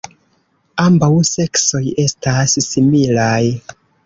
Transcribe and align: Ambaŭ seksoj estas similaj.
Ambaŭ 0.83 1.09
seksoj 1.31 1.83
estas 2.05 2.57
similaj. 2.69 3.41